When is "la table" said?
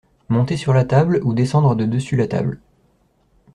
0.73-1.19, 2.15-2.59